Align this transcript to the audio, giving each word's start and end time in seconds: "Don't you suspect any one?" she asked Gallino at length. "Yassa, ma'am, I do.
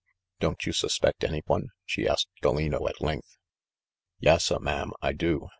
"Don't 0.39 0.65
you 0.65 0.73
suspect 0.73 1.23
any 1.23 1.43
one?" 1.45 1.67
she 1.85 2.07
asked 2.07 2.29
Gallino 2.41 2.89
at 2.89 3.01
length. 3.01 3.37
"Yassa, 4.19 4.59
ma'am, 4.59 4.93
I 4.99 5.13
do. 5.13 5.49